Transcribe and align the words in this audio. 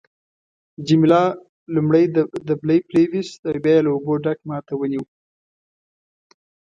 جميله 0.87 1.23
لومړی 1.75 2.05
دبلی 2.47 2.77
پریویست 2.89 3.39
او 3.47 3.55
بیا 3.63 3.73
یې 3.77 3.83
له 3.85 3.89
اوبو 3.93 4.13
ډک 4.23 4.39
ما 4.49 4.57
ته 4.67 4.73
ونیو. 4.77 5.03